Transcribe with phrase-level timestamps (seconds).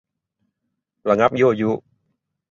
[1.09, 1.71] ระงับยั่วยุ